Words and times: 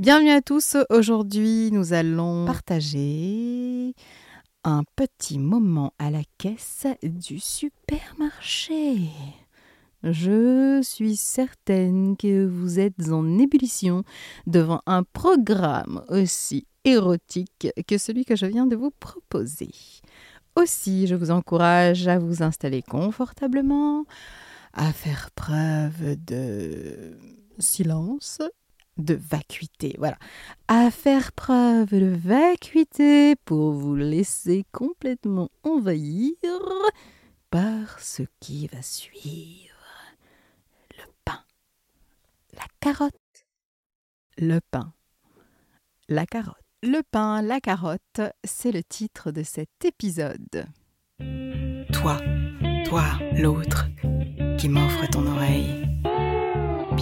Bienvenue 0.00 0.30
à 0.30 0.40
tous. 0.40 0.78
Aujourd'hui, 0.88 1.68
nous 1.72 1.92
allons 1.92 2.46
partager 2.46 3.94
un 4.64 4.82
petit 4.96 5.38
moment 5.38 5.92
à 5.98 6.10
la 6.10 6.22
caisse 6.38 6.86
du 7.02 7.38
supermarché. 7.38 9.10
Je 10.02 10.80
suis 10.82 11.16
certaine 11.16 12.16
que 12.16 12.46
vous 12.46 12.80
êtes 12.80 13.10
en 13.10 13.38
ébullition 13.38 14.02
devant 14.46 14.80
un 14.86 15.02
programme 15.02 16.02
aussi 16.08 16.66
érotique 16.84 17.68
que 17.86 17.98
celui 17.98 18.24
que 18.24 18.36
je 18.36 18.46
viens 18.46 18.66
de 18.66 18.76
vous 18.76 18.92
proposer. 19.00 19.74
Aussi, 20.56 21.08
je 21.08 21.14
vous 21.14 21.30
encourage 21.30 22.08
à 22.08 22.18
vous 22.18 22.42
installer 22.42 22.80
confortablement, 22.80 24.06
à 24.72 24.94
faire 24.94 25.30
preuve 25.32 26.16
de 26.24 27.18
silence 27.58 28.40
de 29.00 29.14
vacuité, 29.14 29.94
voilà, 29.98 30.18
à 30.68 30.90
faire 30.90 31.32
preuve 31.32 31.90
de 31.90 32.16
vacuité 32.16 33.36
pour 33.44 33.72
vous 33.72 33.96
laisser 33.96 34.64
complètement 34.72 35.50
envahir 35.62 36.34
par 37.50 37.98
ce 38.00 38.22
qui 38.40 38.66
va 38.68 38.82
suivre. 38.82 39.74
Le 40.96 41.04
pain, 41.24 41.42
la 42.54 42.64
carotte, 42.80 43.14
le 44.38 44.60
pain, 44.70 44.92
la 46.08 46.26
carotte. 46.26 46.56
Le 46.82 47.02
pain, 47.02 47.42
la 47.42 47.60
carotte, 47.60 48.22
c'est 48.42 48.72
le 48.72 48.82
titre 48.82 49.32
de 49.32 49.42
cet 49.42 49.84
épisode. 49.84 50.66
Toi, 51.92 52.18
toi, 52.86 53.04
l'autre, 53.34 53.86
qui 54.56 54.70
m'offre 54.70 55.06
ton 55.10 55.26
oreille 55.26 55.89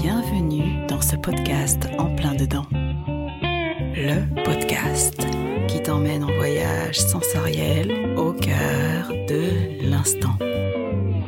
Bienvenue 0.01 0.87
dans 0.87 1.01
ce 1.01 1.17
podcast 1.17 1.89
en 1.99 2.15
plein 2.15 2.37
dedans. 2.37 2.67
Le 2.73 4.45
podcast 4.45 5.21
qui 5.67 5.83
t'emmène 5.83 6.23
en 6.23 6.33
voyage 6.37 7.01
sensoriel 7.01 8.15
au 8.17 8.33
cœur 8.33 9.09
de 9.27 9.91
l'instant. 9.91 10.39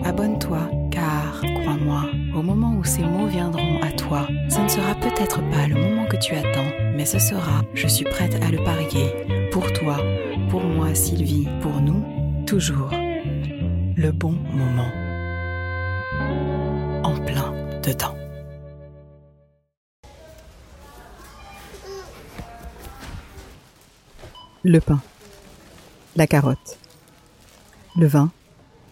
Abonne-toi 0.04 0.70
car, 0.92 1.40
crois-moi, 1.62 2.10
au 2.36 2.42
moment 2.42 2.76
où 2.76 2.84
ces 2.84 3.02
mots 3.02 3.26
viendront 3.26 3.82
à 3.82 3.90
toi, 3.90 4.28
ce 4.48 4.60
ne 4.60 4.68
sera 4.68 4.94
peut-être 4.94 5.40
pas 5.50 5.66
le 5.66 5.74
moment 5.74 6.06
que 6.06 6.18
tu 6.18 6.36
attends, 6.36 6.70
mais 6.94 7.06
ce 7.06 7.18
sera, 7.18 7.62
je 7.74 7.88
suis 7.88 8.04
prête 8.04 8.40
à 8.40 8.52
le 8.52 8.62
parier, 8.62 9.48
pour 9.50 9.72
toi, 9.72 9.96
pour 10.48 10.62
moi 10.62 10.94
Sylvie, 10.94 11.48
pour 11.60 11.80
nous, 11.80 12.04
toujours, 12.46 12.92
le 12.92 14.12
bon 14.12 14.36
moment. 14.52 14.92
En 17.02 17.18
plein 17.24 17.52
dedans. 17.82 18.19
Le 24.62 24.78
pain. 24.78 25.00
La 26.16 26.26
carotte. 26.26 26.78
Le 27.96 28.06
vin. 28.06 28.30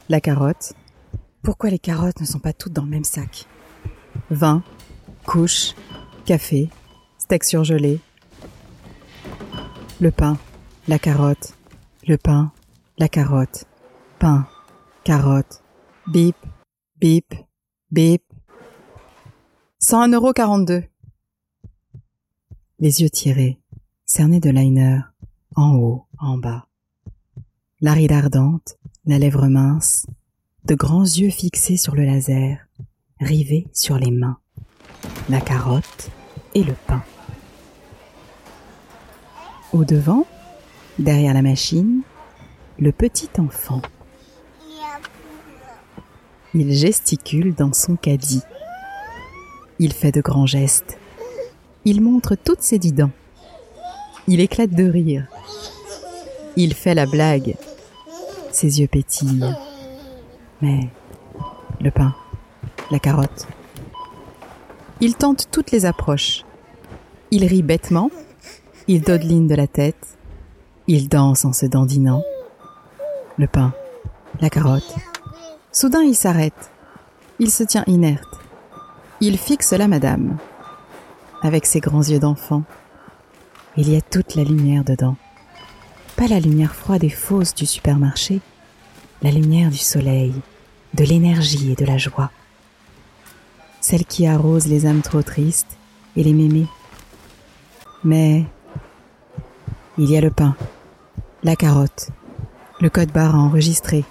La 0.08 0.18
carotte. 0.18 0.72
Pourquoi 1.42 1.68
les 1.68 1.78
carottes 1.78 2.20
ne 2.22 2.24
sont 2.24 2.38
pas 2.38 2.54
toutes 2.54 2.72
dans 2.72 2.84
le 2.84 2.88
même 2.88 3.04
sac? 3.04 3.44
Vin, 4.30 4.62
couche, 5.26 5.74
café, 6.24 6.70
steak 7.18 7.44
surgelé. 7.44 8.00
Le 10.00 10.10
pain, 10.10 10.38
la 10.86 10.98
carotte, 10.98 11.54
le 12.06 12.16
pain, 12.16 12.50
la 12.96 13.10
carotte, 13.10 13.66
pain, 14.18 14.48
carotte, 15.04 15.62
bip, 16.06 16.36
bip, 16.96 17.34
bip. 17.90 18.22
101,42€. 19.82 20.88
Les 22.78 23.02
yeux 23.02 23.10
tirés, 23.10 23.60
cernés 24.06 24.40
de 24.40 24.48
liner, 24.48 25.00
en 25.58 25.74
haut, 25.74 26.06
en 26.20 26.38
bas. 26.38 26.68
La 27.80 27.92
ride 27.92 28.12
ardente, 28.12 28.78
la 29.06 29.18
lèvre 29.18 29.48
mince, 29.48 30.06
de 30.64 30.76
grands 30.76 31.02
yeux 31.02 31.30
fixés 31.30 31.76
sur 31.76 31.96
le 31.96 32.04
laser, 32.04 32.68
rivés 33.18 33.66
sur 33.72 33.98
les 33.98 34.12
mains, 34.12 34.38
la 35.28 35.40
carotte 35.40 36.10
et 36.54 36.62
le 36.62 36.74
pain. 36.86 37.02
Au 39.72 39.84
devant, 39.84 40.28
derrière 41.00 41.34
la 41.34 41.42
machine, 41.42 42.02
le 42.78 42.92
petit 42.92 43.30
enfant. 43.38 43.82
Il 46.54 46.72
gesticule 46.72 47.52
dans 47.54 47.72
son 47.72 47.96
caddie. 47.96 48.42
Il 49.80 49.92
fait 49.92 50.12
de 50.12 50.20
grands 50.20 50.46
gestes. 50.46 50.98
Il 51.84 52.00
montre 52.00 52.36
toutes 52.36 52.62
ses 52.62 52.78
dix 52.78 52.92
dents. 52.92 53.10
Il 54.30 54.40
éclate 54.40 54.70
de 54.70 54.84
rire. 54.84 55.26
Il 56.54 56.74
fait 56.74 56.94
la 56.94 57.06
blague. 57.06 57.56
Ses 58.52 58.80
yeux 58.80 58.86
pétillent. 58.86 59.54
Mais 60.60 60.90
le 61.80 61.90
pain, 61.90 62.14
la 62.90 62.98
carotte. 62.98 63.48
Il 65.00 65.14
tente 65.14 65.48
toutes 65.50 65.70
les 65.70 65.86
approches. 65.86 66.44
Il 67.30 67.46
rit 67.46 67.62
bêtement. 67.62 68.10
Il 68.86 69.00
dodeline 69.00 69.46
de 69.46 69.54
la 69.54 69.66
tête. 69.66 70.18
Il 70.88 71.08
danse 71.08 71.46
en 71.46 71.54
se 71.54 71.64
dandinant. 71.64 72.22
Le 73.38 73.46
pain, 73.46 73.72
la 74.42 74.50
carotte. 74.50 74.94
Soudain 75.72 76.02
il 76.02 76.14
s'arrête. 76.14 76.70
Il 77.38 77.50
se 77.50 77.62
tient 77.62 77.84
inerte. 77.86 78.38
Il 79.22 79.38
fixe 79.38 79.72
la 79.72 79.88
madame. 79.88 80.36
Avec 81.40 81.64
ses 81.64 81.80
grands 81.80 82.02
yeux 82.02 82.18
d'enfant. 82.18 82.64
Il 83.80 83.88
y 83.88 83.94
a 83.94 84.00
toute 84.00 84.34
la 84.34 84.42
lumière 84.42 84.82
dedans. 84.82 85.14
Pas 86.16 86.26
la 86.26 86.40
lumière 86.40 86.74
froide 86.74 87.04
et 87.04 87.10
fausse 87.10 87.54
du 87.54 87.64
supermarché, 87.64 88.40
la 89.22 89.30
lumière 89.30 89.70
du 89.70 89.78
soleil, 89.78 90.34
de 90.94 91.04
l'énergie 91.04 91.70
et 91.70 91.74
de 91.76 91.84
la 91.84 91.96
joie. 91.96 92.32
Celle 93.80 94.04
qui 94.04 94.26
arrose 94.26 94.66
les 94.66 94.84
âmes 94.84 95.00
trop 95.00 95.22
tristes 95.22 95.76
et 96.16 96.24
les 96.24 96.32
mémés. 96.32 96.66
Mais 98.02 98.46
il 99.96 100.10
y 100.10 100.16
a 100.16 100.20
le 100.20 100.32
pain, 100.32 100.56
la 101.44 101.54
carotte, 101.54 102.08
le 102.80 102.90
code 102.90 103.12
barre 103.12 103.36
à 103.36 103.38
enregistrer, 103.38 104.04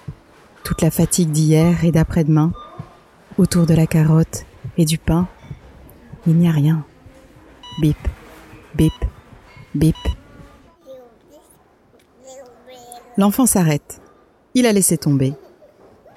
toute 0.64 0.80
la 0.80 0.90
fatigue 0.90 1.30
d'hier 1.30 1.84
et 1.84 1.92
d'après-demain, 1.92 2.52
autour 3.36 3.66
de 3.66 3.74
la 3.74 3.86
carotte 3.86 4.46
et 4.78 4.86
du 4.86 4.96
pain, 4.96 5.28
il 6.26 6.36
n'y 6.36 6.48
a 6.48 6.52
rien. 6.52 6.86
Bip, 7.82 7.98
bip, 8.74 8.94
Bip. 9.74 9.96
L'enfant 13.18 13.44
s'arrête. 13.44 14.00
Il 14.54 14.64
a 14.64 14.72
laissé 14.72 14.96
tomber. 14.96 15.34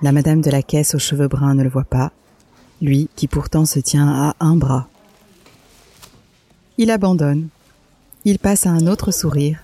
La 0.01 0.11
madame 0.11 0.41
de 0.41 0.49
la 0.49 0.63
caisse 0.63 0.95
aux 0.95 0.99
cheveux 0.99 1.27
bruns 1.27 1.53
ne 1.53 1.63
le 1.63 1.69
voit 1.69 1.83
pas, 1.83 2.11
lui 2.81 3.09
qui 3.15 3.27
pourtant 3.27 3.65
se 3.65 3.79
tient 3.79 4.07
à 4.07 4.35
un 4.39 4.55
bras. 4.55 4.87
Il 6.77 6.91
abandonne. 6.91 7.49
Il 8.23 8.39
passe 8.39 8.65
à 8.65 8.69
un 8.69 8.87
autre 8.87 9.11
sourire. 9.11 9.59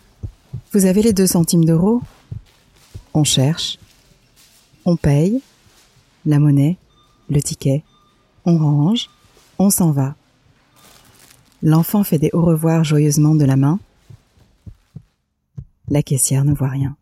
Vous 0.73 0.85
avez 0.85 1.01
les 1.01 1.13
deux 1.13 1.27
centimes 1.27 1.65
d'euros? 1.65 2.01
On 3.13 3.23
cherche. 3.23 3.79
On 4.85 4.97
paye. 4.97 5.41
La 6.25 6.39
monnaie. 6.39 6.77
Le 7.29 7.41
ticket. 7.41 7.83
On 8.45 8.57
range. 8.57 9.09
On 9.59 9.69
s'en 9.69 9.91
va. 9.91 10.15
L'enfant 11.63 12.03
fait 12.03 12.19
des 12.19 12.29
au 12.33 12.41
revoir 12.41 12.83
joyeusement 12.83 13.35
de 13.35 13.45
la 13.45 13.55
main. 13.55 13.79
La 15.89 16.03
caissière 16.03 16.45
ne 16.45 16.53
voit 16.53 16.67
rien. 16.67 16.95